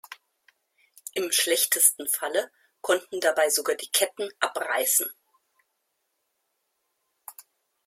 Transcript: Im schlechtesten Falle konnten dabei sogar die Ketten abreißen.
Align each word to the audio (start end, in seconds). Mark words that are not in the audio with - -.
Im 1.13 1.31
schlechtesten 1.31 2.07
Falle 2.07 2.49
konnten 2.81 3.19
dabei 3.19 3.51
sogar 3.51 3.75
die 3.75 3.91
Ketten 3.91 4.31
abreißen. 4.39 5.11